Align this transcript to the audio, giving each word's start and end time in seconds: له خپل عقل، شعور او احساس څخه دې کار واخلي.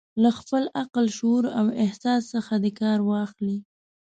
له 0.21 0.29
خپل 0.39 0.63
عقل، 0.79 1.05
شعور 1.17 1.43
او 1.59 1.65
احساس 1.83 2.21
څخه 2.33 2.53
دې 2.63 2.71
کار 2.81 2.99
واخلي. 3.09 3.57